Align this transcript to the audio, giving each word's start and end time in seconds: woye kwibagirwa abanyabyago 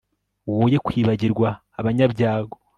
woye 0.55 0.77
kwibagirwa 0.85 1.49
abanyabyago 1.79 2.55